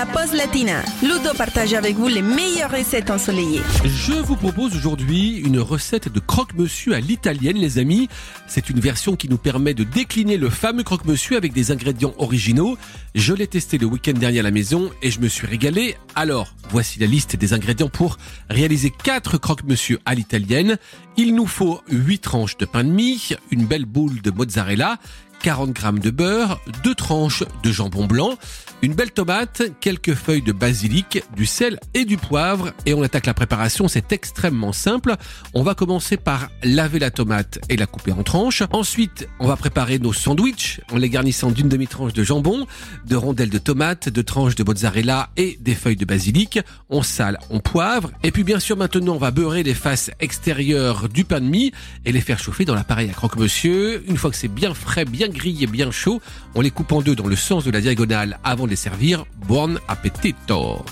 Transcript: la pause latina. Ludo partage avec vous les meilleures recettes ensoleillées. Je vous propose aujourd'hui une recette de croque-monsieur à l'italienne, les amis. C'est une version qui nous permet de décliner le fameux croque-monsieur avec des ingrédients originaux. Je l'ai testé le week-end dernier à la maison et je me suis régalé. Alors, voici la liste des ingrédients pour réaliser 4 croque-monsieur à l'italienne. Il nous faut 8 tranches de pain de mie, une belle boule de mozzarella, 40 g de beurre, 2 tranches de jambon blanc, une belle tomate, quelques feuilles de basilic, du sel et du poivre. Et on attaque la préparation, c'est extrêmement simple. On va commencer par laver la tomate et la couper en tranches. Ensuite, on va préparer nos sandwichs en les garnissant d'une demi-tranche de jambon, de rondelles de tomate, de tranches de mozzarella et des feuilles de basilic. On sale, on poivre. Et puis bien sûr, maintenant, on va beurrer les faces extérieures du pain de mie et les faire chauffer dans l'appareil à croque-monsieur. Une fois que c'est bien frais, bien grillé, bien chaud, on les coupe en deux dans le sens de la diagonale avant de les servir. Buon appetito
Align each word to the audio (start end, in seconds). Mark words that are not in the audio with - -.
la 0.00 0.06
pause 0.06 0.32
latina. 0.32 0.82
Ludo 1.02 1.34
partage 1.36 1.74
avec 1.74 1.94
vous 1.94 2.08
les 2.08 2.22
meilleures 2.22 2.70
recettes 2.70 3.10
ensoleillées. 3.10 3.60
Je 3.84 4.14
vous 4.14 4.34
propose 4.34 4.74
aujourd'hui 4.74 5.36
une 5.36 5.58
recette 5.58 6.10
de 6.10 6.20
croque-monsieur 6.20 6.94
à 6.94 7.00
l'italienne, 7.00 7.58
les 7.58 7.76
amis. 7.76 8.08
C'est 8.46 8.70
une 8.70 8.80
version 8.80 9.14
qui 9.14 9.28
nous 9.28 9.36
permet 9.36 9.74
de 9.74 9.84
décliner 9.84 10.38
le 10.38 10.48
fameux 10.48 10.84
croque-monsieur 10.84 11.36
avec 11.36 11.52
des 11.52 11.70
ingrédients 11.70 12.14
originaux. 12.16 12.78
Je 13.14 13.34
l'ai 13.34 13.46
testé 13.46 13.76
le 13.76 13.84
week-end 13.84 14.14
dernier 14.14 14.38
à 14.40 14.42
la 14.42 14.50
maison 14.50 14.90
et 15.02 15.10
je 15.10 15.20
me 15.20 15.28
suis 15.28 15.46
régalé. 15.46 15.98
Alors, 16.14 16.54
voici 16.70 16.98
la 16.98 17.06
liste 17.06 17.36
des 17.36 17.52
ingrédients 17.52 17.90
pour 17.90 18.16
réaliser 18.48 18.90
4 18.90 19.36
croque-monsieur 19.36 19.98
à 20.06 20.14
l'italienne. 20.14 20.78
Il 21.18 21.34
nous 21.34 21.46
faut 21.46 21.82
8 21.90 22.20
tranches 22.20 22.56
de 22.56 22.64
pain 22.64 22.84
de 22.84 22.90
mie, 22.90 23.34
une 23.50 23.66
belle 23.66 23.84
boule 23.84 24.22
de 24.22 24.30
mozzarella, 24.30 24.98
40 25.42 25.78
g 25.78 26.00
de 26.00 26.10
beurre, 26.10 26.58
2 26.84 26.94
tranches 26.94 27.44
de 27.62 27.70
jambon 27.72 28.06
blanc, 28.06 28.38
une 28.82 28.94
belle 28.94 29.10
tomate, 29.10 29.62
quelques 29.80 30.14
feuilles 30.14 30.40
de 30.42 30.52
basilic, 30.52 31.22
du 31.36 31.44
sel 31.44 31.78
et 31.92 32.06
du 32.06 32.16
poivre. 32.16 32.72
Et 32.86 32.94
on 32.94 33.02
attaque 33.02 33.26
la 33.26 33.34
préparation, 33.34 33.88
c'est 33.88 34.12
extrêmement 34.12 34.72
simple. 34.72 35.16
On 35.52 35.62
va 35.62 35.74
commencer 35.74 36.16
par 36.16 36.48
laver 36.62 36.98
la 36.98 37.10
tomate 37.10 37.58
et 37.68 37.76
la 37.76 37.86
couper 37.86 38.12
en 38.12 38.22
tranches. 38.22 38.62
Ensuite, 38.72 39.28
on 39.38 39.46
va 39.46 39.56
préparer 39.56 39.98
nos 39.98 40.14
sandwichs 40.14 40.80
en 40.92 40.96
les 40.96 41.10
garnissant 41.10 41.50
d'une 41.50 41.68
demi-tranche 41.68 42.14
de 42.14 42.24
jambon, 42.24 42.66
de 43.06 43.16
rondelles 43.16 43.50
de 43.50 43.58
tomate, 43.58 44.08
de 44.08 44.22
tranches 44.22 44.54
de 44.54 44.64
mozzarella 44.64 45.28
et 45.36 45.58
des 45.60 45.74
feuilles 45.74 45.96
de 45.96 46.06
basilic. 46.06 46.60
On 46.88 47.02
sale, 47.02 47.38
on 47.50 47.60
poivre. 47.60 48.10
Et 48.22 48.30
puis 48.30 48.44
bien 48.44 48.60
sûr, 48.60 48.78
maintenant, 48.78 49.14
on 49.14 49.18
va 49.18 49.30
beurrer 49.30 49.62
les 49.62 49.74
faces 49.74 50.10
extérieures 50.20 51.10
du 51.10 51.24
pain 51.24 51.40
de 51.40 51.46
mie 51.46 51.72
et 52.06 52.12
les 52.12 52.22
faire 52.22 52.38
chauffer 52.38 52.64
dans 52.64 52.74
l'appareil 52.74 53.10
à 53.10 53.12
croque-monsieur. 53.12 54.02
Une 54.08 54.16
fois 54.16 54.30
que 54.30 54.36
c'est 54.36 54.48
bien 54.48 54.72
frais, 54.72 55.04
bien 55.04 55.28
grillé, 55.28 55.66
bien 55.66 55.90
chaud, 55.90 56.22
on 56.54 56.62
les 56.62 56.70
coupe 56.70 56.92
en 56.92 57.02
deux 57.02 57.14
dans 57.14 57.26
le 57.26 57.36
sens 57.36 57.64
de 57.64 57.70
la 57.70 57.82
diagonale 57.82 58.38
avant 58.42 58.69
de 58.70 58.76
les 58.76 58.76
servir. 58.76 59.24
Buon 59.48 59.78
appetito 59.88 60.84